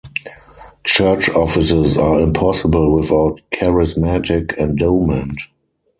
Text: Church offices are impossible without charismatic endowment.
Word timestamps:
Church 0.83 1.29
offices 1.29 1.95
are 1.95 2.21
impossible 2.21 2.95
without 2.95 3.39
charismatic 3.51 4.51
endowment. 4.57 5.37